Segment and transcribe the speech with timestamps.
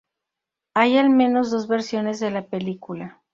[0.73, 3.21] Hay al menos dos versiones de la película.